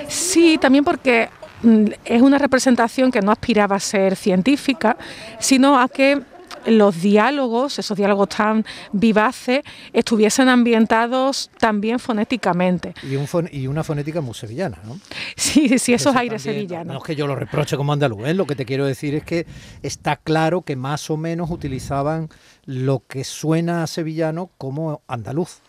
Sí, 0.07 0.57
también 0.59 0.83
porque 0.83 1.29
mm, 1.61 1.85
es 2.05 2.21
una 2.21 2.37
representación 2.37 3.11
que 3.11 3.21
no 3.21 3.31
aspiraba 3.31 3.75
a 3.75 3.79
ser 3.79 4.15
científica, 4.15 4.97
sino 5.39 5.79
a 5.79 5.87
que 5.87 6.21
los 6.65 7.01
diálogos, 7.01 7.79
esos 7.79 7.97
diálogos 7.97 8.29
tan 8.29 8.65
vivaces, 8.91 9.61
estuviesen 9.91 10.49
ambientados 10.49 11.49
también 11.59 11.99
fonéticamente. 11.99 12.93
Y, 13.03 13.17
y 13.57 13.67
una 13.67 13.83
fonética 13.83 14.21
muy 14.21 14.33
sevillana, 14.33 14.79
¿no? 14.85 14.99
Sí, 15.35 15.77
sí, 15.79 15.93
esos 15.93 16.15
aires 16.15 16.41
sevillanos. 16.41 16.93
No 16.93 16.99
es 16.99 17.03
que 17.03 17.15
yo 17.15 17.27
lo 17.27 17.35
reproche 17.35 17.75
como 17.77 17.93
andaluz, 17.93 18.27
¿eh? 18.27 18.33
lo 18.33 18.45
que 18.45 18.55
te 18.55 18.65
quiero 18.65 18.85
decir 18.85 19.15
es 19.15 19.23
que 19.23 19.45
está 19.81 20.15
claro 20.15 20.61
que 20.61 20.75
más 20.75 21.09
o 21.09 21.17
menos 21.17 21.49
utilizaban 21.51 22.29
lo 22.65 23.03
que 23.07 23.23
suena 23.23 23.83
a 23.83 23.87
sevillano 23.87 24.49
como 24.57 25.01
andaluz. 25.07 25.61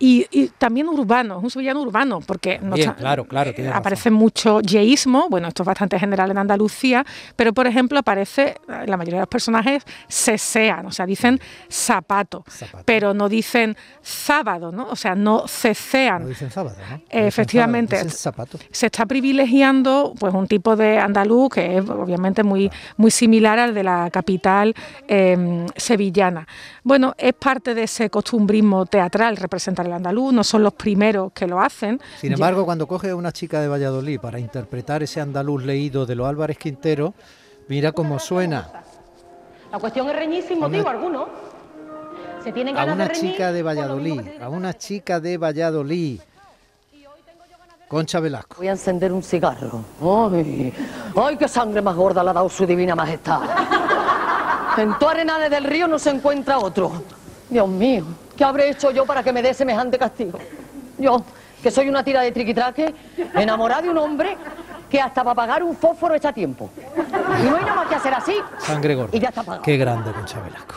Y, 0.00 0.48
también 0.58 0.88
urbano, 0.88 1.38
es 1.38 1.44
un 1.44 1.50
sevillano 1.50 1.82
urbano, 1.82 2.20
porque 2.20 2.60
claro, 2.98 3.26
claro, 3.26 3.52
aparece 3.74 4.10
mucho 4.10 4.60
yeísmo, 4.60 5.28
bueno, 5.28 5.48
esto 5.48 5.64
es 5.64 5.66
bastante 5.66 5.98
general 5.98 6.30
en 6.30 6.38
Andalucía, 6.38 7.04
pero 7.34 7.52
por 7.52 7.66
ejemplo 7.66 7.98
aparece, 7.98 8.56
la 8.68 8.96
mayoría 8.96 9.16
de 9.16 9.22
los 9.22 9.28
personajes 9.28 9.82
sesean, 10.06 10.86
o 10.86 10.92
sea, 10.92 11.04
dicen 11.04 11.40
zapato, 11.68 12.44
pero 12.84 13.12
no 13.12 13.28
dicen 13.28 13.76
sábado, 14.00 14.70
¿no? 14.70 14.88
O 14.88 14.96
sea, 14.96 15.16
no 15.16 15.48
cecean. 15.48 16.22
No 16.22 16.28
dicen 16.28 16.50
sábado, 16.50 16.76
¿no? 16.90 17.02
Efectivamente. 17.10 17.98
Se 18.70 18.86
está 18.86 19.06
privilegiando 19.06 20.14
pues 20.18 20.32
un 20.32 20.46
tipo 20.46 20.76
de 20.76 20.98
andaluz 20.98 21.50
que 21.50 21.78
es 21.78 21.88
obviamente 21.88 22.44
muy, 22.44 22.70
muy 22.96 23.10
similar 23.10 23.58
al 23.58 23.74
de 23.74 23.82
la 23.82 24.10
capital 24.10 24.74
em, 25.08 25.66
sevillana. 25.76 26.37
Bueno, 26.82 27.14
es 27.18 27.34
parte 27.34 27.74
de 27.74 27.84
ese 27.84 28.10
costumbrismo 28.10 28.86
teatral 28.86 29.36
representar 29.36 29.86
el 29.86 29.92
andaluz, 29.92 30.32
no 30.32 30.44
son 30.44 30.62
los 30.62 30.74
primeros 30.74 31.32
que 31.32 31.46
lo 31.46 31.60
hacen. 31.60 32.00
Sin 32.18 32.32
embargo, 32.32 32.64
cuando 32.64 32.86
coge 32.86 33.10
a 33.10 33.16
una 33.16 33.32
chica 33.32 33.60
de 33.60 33.68
Valladolid 33.68 34.20
para 34.20 34.38
interpretar 34.38 35.02
ese 35.02 35.20
andaluz 35.20 35.64
leído 35.64 36.06
de 36.06 36.14
los 36.14 36.28
Álvarez 36.28 36.58
Quintero, 36.58 37.14
mira 37.68 37.92
cómo 37.92 38.18
suena. 38.18 38.68
La 39.70 39.78
cuestión 39.78 40.08
es 40.08 40.16
reñir 40.16 40.42
sin 40.44 40.60
motivo 40.60 40.88
alguno. 40.88 41.28
Se 42.42 42.52
tienen 42.52 42.78
a 42.78 42.84
una 42.84 43.10
chica 43.10 43.52
de 43.52 43.62
Valladolid, 43.62 44.20
a 44.40 44.48
una 44.48 44.72
chica 44.74 45.20
de 45.20 45.36
Valladolid. 45.36 46.20
Concha 47.88 48.20
Velasco. 48.20 48.56
Voy 48.58 48.68
a 48.68 48.72
encender 48.72 49.12
un 49.12 49.22
cigarro. 49.22 49.82
¡Ay! 50.02 50.74
¡Ay, 51.16 51.36
qué 51.38 51.48
sangre 51.48 51.80
más 51.80 51.96
gorda 51.96 52.22
le 52.22 52.30
ha 52.30 52.32
dado 52.34 52.48
su 52.50 52.66
divina 52.66 52.94
majestad! 52.94 53.40
En 54.78 54.96
tu 54.96 55.08
Arenales 55.08 55.50
del 55.50 55.64
Río 55.64 55.88
no 55.88 55.98
se 55.98 56.10
encuentra 56.10 56.58
otro. 56.58 57.02
Dios 57.50 57.68
mío, 57.68 58.04
¿qué 58.36 58.44
habré 58.44 58.70
hecho 58.70 58.90
yo 58.92 59.04
para 59.04 59.22
que 59.24 59.32
me 59.32 59.42
dé 59.42 59.52
semejante 59.52 59.98
castigo? 59.98 60.38
Yo, 60.98 61.24
que 61.62 61.70
soy 61.70 61.88
una 61.88 62.04
tira 62.04 62.22
de 62.22 62.30
triquitraque, 62.30 62.94
enamorada 63.34 63.82
de 63.82 63.90
un 63.90 63.98
hombre 63.98 64.36
que 64.88 65.00
hasta 65.00 65.22
para 65.22 65.34
pagar 65.34 65.62
un 65.62 65.76
fósforo 65.76 66.14
echa 66.14 66.32
tiempo. 66.32 66.70
Y 66.76 67.44
no 67.44 67.56
hay 67.56 67.62
nada 67.62 67.74
más 67.74 67.88
que 67.88 67.94
hacer 67.96 68.14
así. 68.14 68.34
Sangre 68.58 68.94
gorda. 68.94 69.16
Y 69.16 69.20
ya 69.20 69.28
está 69.28 69.42
pagado. 69.42 69.62
Qué 69.62 69.76
grande, 69.76 70.12
Concha 70.12 70.40
Velasco. 70.40 70.74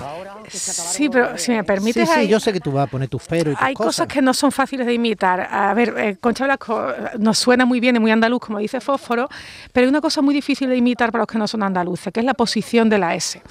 Sí, 0.50 1.08
pero 1.08 1.38
si 1.38 1.52
me 1.52 1.64
permites... 1.64 2.10
Sí, 2.10 2.22
sí, 2.22 2.28
yo 2.28 2.40
sé 2.40 2.52
que 2.52 2.60
tú 2.60 2.72
vas 2.72 2.88
a 2.88 2.92
poner 2.92 3.08
tus 3.08 3.24
peros 3.26 3.54
y 3.54 3.56
tus 3.56 3.64
Hay 3.64 3.74
cosas. 3.74 4.08
que 4.08 4.22
no 4.22 4.34
son 4.34 4.52
fáciles 4.52 4.86
de 4.86 4.94
imitar. 4.94 5.48
A 5.50 5.74
ver, 5.74 5.94
eh, 5.98 6.18
Concha 6.20 6.44
Velasco 6.44 6.90
eh, 6.90 7.12
nos 7.20 7.38
suena 7.38 7.66
muy 7.66 7.80
bien 7.80 7.96
y 7.96 8.00
muy 8.00 8.12
andaluz, 8.12 8.42
como 8.42 8.58
dice 8.60 8.82
Fósforo, 8.82 9.30
pero 9.72 9.86
hay 9.86 9.90
una 9.90 10.02
cosa 10.02 10.22
muy 10.22 10.34
difícil 10.34 10.68
de 10.68 10.76
imitar 10.76 11.12
para 11.12 11.22
los 11.22 11.28
que 11.28 11.38
no 11.38 11.48
son 11.48 11.64
andaluces, 11.64 12.12
que 12.12 12.20
es 12.20 12.26
la 12.26 12.34
posición 12.34 12.90
de 12.90 12.98
la 12.98 13.16
S. 13.16 13.42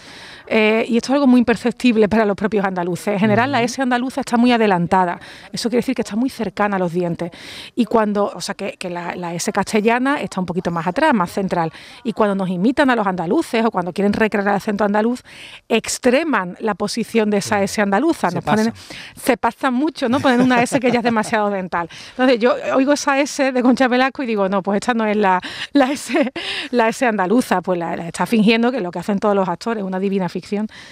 Eh, 0.52 0.84
y 0.88 0.96
esto 0.96 1.12
es 1.12 1.14
algo 1.14 1.28
muy 1.28 1.38
imperceptible 1.38 2.08
para 2.08 2.24
los 2.24 2.36
propios 2.36 2.64
andaluces. 2.64 3.14
En 3.14 3.20
general, 3.20 3.52
la 3.52 3.62
S 3.62 3.80
andaluza 3.80 4.20
está 4.22 4.36
muy 4.36 4.50
adelantada. 4.50 5.20
Eso 5.52 5.68
quiere 5.68 5.78
decir 5.78 5.94
que 5.94 6.02
está 6.02 6.16
muy 6.16 6.28
cercana 6.28 6.74
a 6.74 6.78
los 6.80 6.92
dientes. 6.92 7.30
Y 7.76 7.84
cuando, 7.84 8.32
o 8.34 8.40
sea, 8.40 8.56
que, 8.56 8.76
la, 8.90 9.32
S 9.34 9.52
castellana 9.52 10.20
está 10.20 10.40
un 10.40 10.46
poquito 10.46 10.72
más 10.72 10.88
atrás, 10.88 11.14
más 11.14 11.30
central. 11.30 11.72
Y 12.02 12.14
cuando 12.14 12.34
nos 12.34 12.48
imitan 12.48 12.90
a 12.90 12.96
los 12.96 13.06
andaluces 13.06 13.64
o 13.64 13.70
cuando 13.70 13.92
quieren 13.92 14.12
recrear 14.12 14.48
el 14.48 14.54
acento 14.54 14.82
andaluz, 14.82 15.22
extreman 15.68 16.56
la 16.58 16.74
posición 16.74 17.30
de 17.30 17.36
esa 17.36 17.62
S 17.62 17.80
andaluza. 17.80 18.32
Se, 18.32 18.42
ponen, 18.42 18.72
se 19.14 19.36
pasan 19.36 19.72
mucho, 19.72 20.08
¿no? 20.08 20.18
Ponen 20.18 20.40
una 20.40 20.60
S 20.62 20.80
que 20.80 20.90
ya 20.90 20.98
es 20.98 21.04
demasiado 21.04 21.48
dental. 21.50 21.88
Entonces, 22.10 22.40
yo 22.40 22.56
oigo 22.74 22.94
esa 22.94 23.20
S 23.20 23.52
de 23.52 23.62
Concha 23.62 23.86
Velasco 23.86 24.24
y 24.24 24.26
digo, 24.26 24.48
no, 24.48 24.64
pues 24.64 24.80
esta 24.80 24.94
no 24.94 25.06
es 25.06 25.16
la, 25.16 25.40
la, 25.74 25.92
S, 25.92 26.32
la 26.72 26.88
S 26.88 27.06
andaluza, 27.06 27.60
pues 27.60 27.78
la, 27.78 27.94
está 27.94 28.26
fingiendo 28.26 28.72
que 28.72 28.78
es 28.78 28.82
lo 28.82 28.90
que 28.90 28.98
hacen 28.98 29.20
todos 29.20 29.36
los 29.36 29.48
actores, 29.48 29.84
una 29.84 30.00
divina 30.00 30.28
ficción 30.28 30.39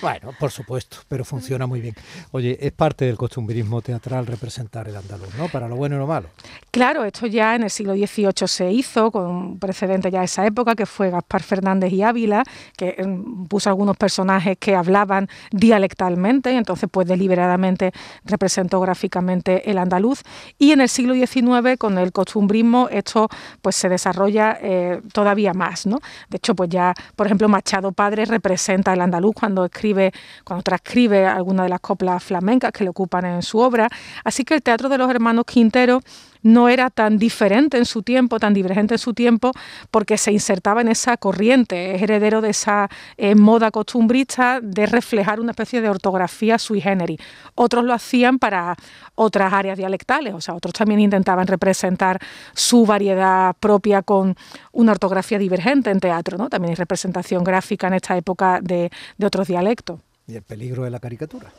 bueno, 0.01 0.33
por 0.39 0.51
supuesto, 0.51 0.99
pero 1.09 1.25
funciona 1.25 1.67
muy 1.67 1.81
bien. 1.81 1.95
Oye, 2.33 2.59
es 2.61 2.73
parte 2.73 3.05
del 3.05 3.17
costumbrismo 3.17 3.83
teatral 3.83 4.27
representar 4.27 4.89
el 4.89 4.97
andaluz, 4.97 5.35
¿no? 5.37 5.49
Para 5.49 5.69
lo 5.69 5.77
bueno 5.77 5.97
y 5.97 5.99
lo 5.99 6.07
malo. 6.07 6.29
Claro, 6.71 7.05
esto 7.05 7.27
ya 7.27 7.55
en 7.55 7.65
el 7.65 7.71
siglo 7.71 7.95
XVIII 7.95 8.47
se 8.47 8.71
hizo, 8.71 9.11
con 9.11 9.27
un 9.27 9.59
precedente 9.59 10.11
ya 10.11 10.21
de 10.21 10.27
esa 10.27 10.47
época, 10.47 10.75
que 10.75 10.87
fue 10.87 11.11
Gaspar 11.11 11.43
Fernández 11.43 11.93
y 11.93 12.03
Ávila, 12.03 12.45
que 12.77 12.95
em, 12.99 13.47
puso 13.47 13.69
algunos 13.71 13.97
personajes 13.97 14.57
que 14.59 14.75
hablaban 14.75 15.29
dialectalmente, 15.51 16.53
y 16.53 16.57
entonces 16.57 16.89
pues 16.91 17.07
deliberadamente 17.09 17.93
representó 18.25 18.81
gráficamente 18.81 19.71
el 19.71 19.79
andaluz. 19.79 20.23
Y 20.59 20.73
en 20.73 20.81
el 20.81 20.89
siglo 20.89 21.15
XIX, 21.15 21.79
con 21.79 21.99
el 21.99 22.13
costumbrismo, 22.13 22.89
esto 22.91 23.29
pues 23.63 23.77
se 23.77 23.89
desarrolla 23.89 24.59
eh, 24.61 25.01
todavía 25.13 25.53
más, 25.55 25.87
¿no? 25.87 25.99
De 26.29 26.37
hecho, 26.37 26.55
pues 26.55 26.71
ya, 26.71 26.95
por 27.17 27.27
ejemplo, 27.27 27.49
Machado 27.49 27.93
Padre 27.93 28.25
representa 28.25 28.93
el 28.93 29.01
andaluz 29.01 29.35
cuando 29.39 29.65
escribe, 29.65 30.13
cuando 30.45 30.63
transcribe 30.63 31.27
alguna 31.27 31.63
de 31.65 31.69
las 31.69 31.81
coplas 31.81 32.23
flamencas 32.23 32.73
que 32.73 32.85
le 32.85 32.91
ocupan 32.91 33.25
en 33.25 33.43
su 33.43 33.59
obra. 33.59 33.89
Así 34.25 34.45
que 34.45 34.55
el 34.55 34.63
teatro 34.63 34.89
de 34.89 34.99
los 34.99 35.11
hermanos 35.11 35.45
Quintero 35.47 36.01
no 36.43 36.69
era 36.69 36.91
tan 36.91 37.19
diferente 37.19 37.79
en 37.79 37.85
su 37.85 38.03
tiempo, 38.03 38.39
tan 38.39 38.55
divergente 38.55 38.95
en 38.95 38.99
su 38.99 39.15
tiempo, 39.15 39.53
porque 39.91 40.19
se 40.19 40.33
insertaba 40.33 40.81
en 40.81 40.89
esa 40.89 41.17
corriente, 41.17 41.95
es 41.95 42.03
heredero 42.03 42.41
de 42.41 42.51
esa 42.51 42.89
eh, 43.17 43.35
moda 43.35 43.71
costumbrista 43.71 44.61
de 44.61 44.87
reflejar 44.87 45.41
una 45.41 45.53
especie 45.53 45.81
de 45.81 45.89
ortografía 45.89 46.59
sui 46.59 46.81
generis. 46.81 47.21
Otros 47.55 47.85
lo 47.85 47.93
hacían 47.93 48.39
para 48.39 48.77
otras 49.15 49.53
áreas 49.53 49.77
dialectales, 49.77 50.35
o 50.35 50.41
sea, 50.41 50.55
otros 50.55 50.75
también 50.75 51.01
intentaban 51.01 51.47
representar 51.47 52.21
su 52.55 52.87
variedad 52.87 53.55
propia 53.59 54.03
con 54.03 54.37
una 54.73 54.93
ortografía 54.93 55.39
divergente 55.39 55.91
en 55.91 56.01
teatro, 56.01 56.39
¿no? 56.39 56.49
También 56.49 56.71
hay 56.71 56.77
representación 56.77 57.43
gráfica 57.45 57.89
en 57.89 57.95
esta 57.95 58.17
época 58.17 58.61
de, 58.63 58.91
de 59.17 59.27
otros 59.27 59.49
dialectos. 59.49 60.01
¿Y 60.27 60.37
el 60.37 60.43
peligro 60.43 60.85
de 60.85 60.91
la 60.91 61.01
caricatura? 61.01 61.51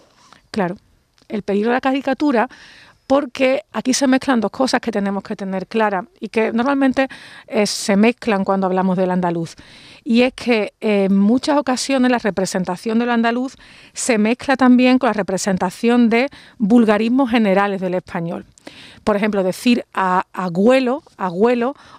Claro. 0.52 0.78
El 1.28 1.44
peligro 1.44 1.70
de 1.70 1.76
la 1.76 1.82
caricatura 1.82 2.50
porque 3.10 3.63
aquí 3.74 3.96
se 3.96 4.06
mezclan 4.06 4.39
dos 4.39 4.51
cosas 4.51 4.82
que 4.82 4.92
tenemos 4.92 5.24
que 5.24 5.36
tener 5.36 5.66
claras 5.66 6.06
y 6.20 6.30
que 6.30 6.54
normalmente 6.54 7.08
eh, 7.48 7.66
se 7.66 7.96
mezclan 7.96 8.44
cuando 8.44 8.68
hablamos 8.68 8.98
del 8.98 9.10
andaluz. 9.10 9.56
Y 10.04 10.22
es 10.22 10.34
que 10.36 10.74
en 10.80 11.18
muchas 11.18 11.58
ocasiones 11.58 12.12
la 12.12 12.20
representación 12.20 13.00
del 13.00 13.10
andaluz 13.10 13.56
se 13.94 14.20
mezcla 14.20 14.56
también 14.58 15.00
con 15.00 15.08
la 15.08 15.13
representación 15.13 16.10
de 16.10 16.30
vulgarismos 16.60 17.32
generales 17.32 17.82
del 17.82 17.96
español. 17.96 18.46
Por 19.04 19.16
ejemplo, 19.16 19.42
decir 19.42 19.86
a, 19.92 20.28
abuelo 20.32 21.01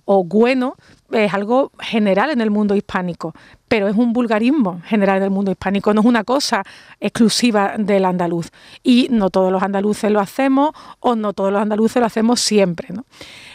o 0.05 0.23
bueno 0.23 0.77
es 1.11 1.35
algo 1.35 1.73
general 1.81 2.31
en 2.31 2.41
el 2.41 2.53
mundo 2.53 2.77
hispánico, 2.77 3.35
pero 3.71 3.87
es 3.87 3.95
un 3.95 4.13
vulgarismo 4.13 4.83
general 4.85 5.21
del 5.21 5.31
mundo 5.31 5.53
hispánico, 5.53 5.95
no 5.95 6.01
es 6.01 6.07
una 6.09 6.25
cosa 6.25 6.65
exclusiva 6.99 7.75
del 7.79 8.05
andaluz. 8.05 8.51
Y 8.83 9.07
no 9.13 9.31
todos 9.31 9.53
los 9.53 9.63
andaluces 9.63 10.11
lo 10.11 10.19
hacemos 10.19 10.73
o 10.99 11.15
no 11.15 11.33
todos 11.35 11.53
los 11.53 11.63
andaluces 11.63 12.01
lo 12.01 12.07
hacemos 12.07 12.41
siempre. 12.41 12.89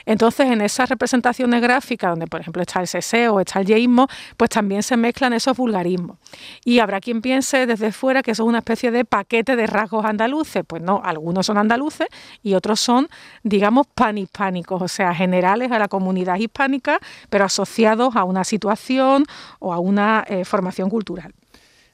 Entonces, 0.05 0.49
en 0.49 0.61
esas 0.61 0.87
representaciones 0.87 1.61
gráficas, 1.61 2.11
donde 2.11 2.27
por 2.27 2.39
ejemplo 2.39 2.61
está 2.61 2.79
el 2.79 2.87
seseo 2.87 3.33
o 3.33 3.39
está 3.41 3.59
el 3.59 3.65
yeísmo, 3.65 4.07
pues 4.37 4.51
también 4.51 4.83
se 4.83 4.95
mezclan 4.95 5.33
esos 5.33 5.57
vulgarismos. 5.57 6.17
Y 6.63 6.79
habrá 6.79 7.01
quien 7.01 7.21
piense 7.21 7.65
desde 7.65 7.91
fuera 7.91 8.23
que 8.23 8.31
eso 8.31 8.43
es 8.43 8.47
una 8.47 8.59
especie 8.59 8.91
de 8.91 9.03
paquete 9.03 9.57
de 9.57 9.67
rasgos 9.67 10.05
andaluces. 10.05 10.63
Pues 10.65 10.81
no, 10.81 11.01
algunos 11.03 11.45
son 11.45 11.57
andaluces 11.57 12.07
y 12.41 12.53
otros 12.53 12.79
son, 12.79 13.09
digamos, 13.43 13.85
panhispánicos, 13.87 14.81
o 14.81 14.87
sea, 14.87 15.13
generales 15.13 15.73
a 15.73 15.79
la 15.79 15.89
comunidad 15.89 16.37
hispánica, 16.37 16.99
pero 17.29 17.43
asociados 17.43 18.15
a 18.15 18.23
una 18.23 18.45
situación 18.45 19.25
o 19.59 19.73
a 19.73 19.79
una 19.79 20.04
eh, 20.27 20.45
formación 20.45 20.89
cultural. 20.89 21.33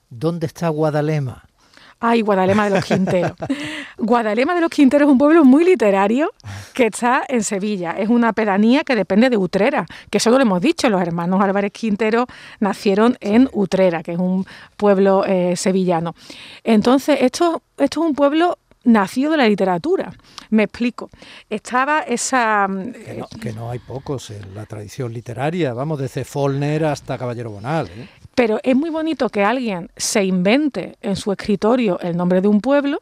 ¿Dónde 0.10 0.48
está 0.48 0.70
Guadalema? 0.70 1.44
Ay, 2.04 2.22
Guadalema 2.22 2.68
de 2.68 2.76
los 2.76 2.84
Quinteros. 2.84 3.34
Guadalema 3.98 4.56
de 4.56 4.62
los 4.62 4.72
Quinteros 4.72 5.08
es 5.08 5.12
un 5.12 5.20
pueblo 5.20 5.46
muy 5.46 5.64
literario 5.64 6.32
que 6.74 6.88
está 6.88 7.24
en 7.28 7.44
Sevilla. 7.44 7.92
Es 7.92 8.10
una 8.10 8.34
pedanía 8.34 8.84
que 8.84 8.96
depende 8.96 9.30
de 9.30 9.38
Utrera, 9.38 9.86
que 10.10 10.18
eso 10.18 10.32
lo 10.32 10.40
hemos 10.40 10.62
dicho, 10.62 10.90
los 10.90 11.00
hermanos 11.00 11.42
Álvarez 11.42 11.72
Quintero 11.72 12.26
nacieron 12.60 13.18
en 13.22 13.48
Utrera, 13.54 14.02
que 14.02 14.14
es 14.14 14.18
un 14.18 14.48
pueblo 14.78 15.24
eh, 15.28 15.56
sevillano. 15.56 16.16
Entonces, 16.64 17.20
esto, 17.22 17.62
esto 17.78 18.02
es 18.02 18.08
un 18.08 18.16
pueblo 18.16 18.58
nació 18.84 19.32
de 19.32 19.38
la 19.38 19.48
literatura. 19.48 20.14
Me 20.50 20.64
explico. 20.64 21.10
Estaba 21.50 22.02
esa... 22.02 22.68
Que 23.42 23.54
no, 23.54 23.70
hay 23.70 23.80
pocos 23.80 24.30
en 24.32 24.54
la 24.56 24.66
tradición 24.66 25.14
literaria, 25.14 25.74
vamos, 25.74 26.00
desde 26.00 26.24
Follner 26.24 26.86
hasta 26.86 27.18
Caballero 27.18 27.52
Bonal. 27.52 27.88
¿eh? 27.88 28.10
Pero 28.36 28.60
es 28.64 28.76
muy 28.76 28.90
bonito 28.90 29.30
que 29.30 29.44
alguien 29.44 29.90
se 29.96 30.24
invente 30.24 30.98
en 31.02 31.16
su 31.16 31.32
escritorio 31.32 32.00
el 32.00 32.18
nombre 32.18 32.42
de 32.42 32.48
un 32.48 32.62
pueblo 32.62 33.00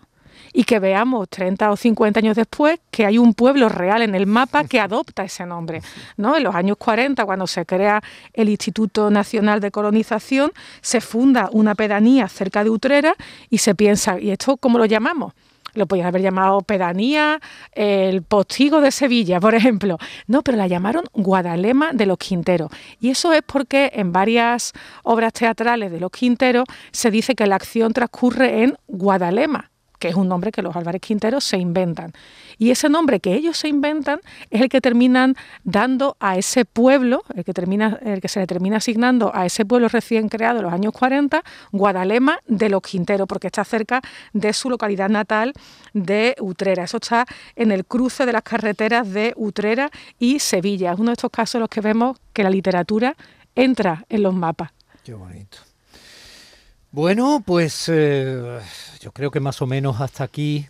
y 0.53 0.63
que 0.63 0.79
veamos 0.79 1.29
30 1.29 1.71
o 1.71 1.75
50 1.75 2.19
años 2.19 2.35
después 2.35 2.79
que 2.89 3.05
hay 3.05 3.17
un 3.17 3.33
pueblo 3.33 3.69
real 3.69 4.01
en 4.01 4.15
el 4.15 4.25
mapa 4.25 4.63
que 4.63 4.79
adopta 4.79 5.23
ese 5.23 5.45
nombre. 5.45 5.81
¿no? 6.17 6.35
En 6.35 6.43
los 6.43 6.55
años 6.55 6.77
40, 6.77 7.25
cuando 7.25 7.47
se 7.47 7.65
crea 7.65 8.01
el 8.33 8.49
Instituto 8.49 9.09
Nacional 9.09 9.59
de 9.59 9.71
Colonización, 9.71 10.51
se 10.81 11.01
funda 11.01 11.49
una 11.51 11.75
pedanía 11.75 12.27
cerca 12.27 12.63
de 12.63 12.69
Utrera 12.69 13.15
y 13.49 13.59
se 13.59 13.75
piensa, 13.75 14.19
¿y 14.19 14.31
esto 14.31 14.57
cómo 14.57 14.77
lo 14.77 14.85
llamamos? 14.85 15.33
Lo 15.73 15.87
podían 15.87 16.07
haber 16.07 16.21
llamado 16.21 16.61
pedanía, 16.61 17.39
el 17.73 18.23
postigo 18.23 18.81
de 18.81 18.91
Sevilla, 18.91 19.39
por 19.39 19.55
ejemplo. 19.55 19.97
No, 20.27 20.41
pero 20.41 20.57
la 20.57 20.67
llamaron 20.67 21.05
Guadalema 21.13 21.91
de 21.93 22.05
los 22.05 22.17
Quinteros. 22.17 22.71
Y 22.99 23.09
eso 23.09 23.33
es 23.33 23.41
porque 23.41 23.91
en 23.93 24.11
varias 24.11 24.73
obras 25.03 25.33
teatrales 25.33 25.91
de 25.91 25.99
los 25.99 26.11
Quinteros 26.11 26.65
se 26.91 27.11
dice 27.11 27.35
que 27.35 27.47
la 27.47 27.55
acción 27.55 27.93
transcurre 27.93 28.63
en 28.63 28.77
Guadalema, 28.87 29.68
que 29.99 30.07
es 30.07 30.15
un 30.15 30.27
nombre 30.27 30.51
que 30.51 30.61
los 30.61 30.75
Álvarez 30.75 31.01
Quinteros 31.01 31.43
se 31.43 31.57
inventan. 31.57 32.13
Y 32.57 32.71
ese 32.71 32.89
nombre 32.89 33.19
que 33.19 33.33
ellos 33.33 33.57
se 33.57 33.67
inventan 33.67 34.21
es 34.49 34.61
el 34.61 34.69
que 34.69 34.81
terminan 34.81 35.35
dando 35.63 36.17
a 36.19 36.37
ese 36.37 36.65
pueblo, 36.65 37.23
el 37.35 37.43
que, 37.43 37.53
termina, 37.53 37.99
el 38.01 38.21
que 38.21 38.27
se 38.27 38.39
le 38.39 38.47
termina 38.47 38.77
asignando 38.77 39.31
a 39.33 39.45
ese 39.45 39.65
pueblo 39.65 39.87
recién 39.87 40.29
creado 40.29 40.59
en 40.59 40.65
los 40.65 40.73
años 40.73 40.93
40, 40.93 41.43
Guadalema 41.71 42.39
de 42.47 42.69
los 42.69 42.81
Quinteros, 42.81 43.27
porque 43.27 43.47
está 43.47 43.63
cerca 43.63 44.01
de 44.33 44.53
su 44.53 44.69
localidad 44.69 45.09
natal 45.09 45.53
de 45.93 46.35
Utrera. 46.39 46.83
Eso 46.83 46.97
está 46.97 47.25
en 47.55 47.71
el 47.71 47.85
cruce 47.85 48.25
de 48.25 48.33
las 48.33 48.43
carreteras 48.43 49.11
de 49.11 49.33
Utrera 49.35 49.89
y 50.17 50.39
Sevilla. 50.39 50.93
Es 50.93 50.99
uno 50.99 51.11
de 51.11 51.13
estos 51.13 51.31
casos 51.31 51.55
en 51.55 51.61
los 51.61 51.69
que 51.69 51.81
vemos 51.81 52.17
que 52.33 52.43
la 52.43 52.49
literatura 52.49 53.15
entra 53.55 54.05
en 54.09 54.23
los 54.23 54.33
mapas. 54.33 54.71
Qué 55.03 55.13
bonito. 55.13 55.68
Bueno, 56.91 57.43
pues 57.45 57.85
eh, 57.87 58.59
yo 58.99 59.11
creo 59.11 59.29
que 59.29 59.39
más 59.39 59.61
o 59.61 59.67
menos 59.67 60.01
hasta 60.01 60.23
aquí 60.23 60.65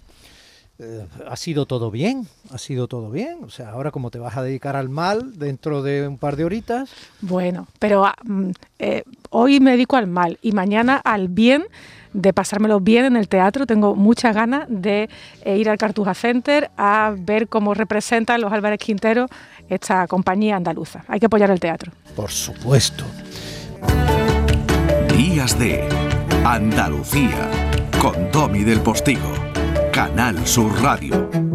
eh, 0.77 1.05
ha 1.25 1.35
sido 1.37 1.65
todo 1.65 1.91
bien, 1.91 2.27
ha 2.51 2.57
sido 2.57 2.89
todo 2.89 3.09
bien. 3.09 3.37
O 3.43 3.49
sea, 3.49 3.69
ahora 3.69 3.91
como 3.91 4.11
te 4.11 4.19
vas 4.19 4.35
a 4.35 4.43
dedicar 4.43 4.75
al 4.75 4.89
mal 4.89 5.39
dentro 5.39 5.81
de 5.81 6.05
un 6.09 6.17
par 6.17 6.35
de 6.35 6.43
horitas. 6.43 6.89
Bueno, 7.21 7.67
pero 7.79 8.05
ah, 8.05 8.15
mm, 8.25 8.49
eh, 8.79 9.03
hoy 9.29 9.61
me 9.61 9.71
dedico 9.71 9.95
al 9.95 10.07
mal 10.07 10.37
y 10.41 10.51
mañana 10.51 10.97
al 10.97 11.29
bien 11.29 11.63
de 12.11 12.33
pasármelo 12.33 12.81
bien 12.81 13.05
en 13.05 13.15
el 13.15 13.29
teatro. 13.29 13.65
Tengo 13.65 13.95
muchas 13.95 14.35
ganas 14.35 14.65
de 14.67 15.09
ir 15.45 15.69
al 15.69 15.77
Cartuja 15.77 16.13
Center 16.15 16.69
a 16.75 17.15
ver 17.17 17.47
cómo 17.47 17.73
representan 17.73 18.41
los 18.41 18.51
Álvarez 18.51 18.79
Quintero 18.79 19.27
esta 19.69 20.05
compañía 20.07 20.57
andaluza. 20.57 21.05
Hay 21.07 21.21
que 21.21 21.27
apoyar 21.27 21.49
el 21.49 21.61
teatro. 21.61 21.93
Por 22.13 22.29
supuesto. 22.29 23.05
Días 25.19 25.59
de 25.59 25.85
Andalucía 26.45 27.51
con 28.01 28.31
Domi 28.31 28.63
del 28.63 28.79
Postigo, 28.79 29.33
Canal 29.91 30.47
Sur 30.47 30.81
Radio. 30.81 31.48